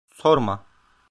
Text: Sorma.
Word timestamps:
Sorma. 0.21 0.65